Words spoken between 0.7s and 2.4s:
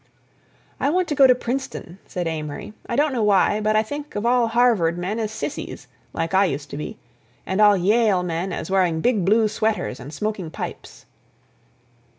"I want to go to Princeton," said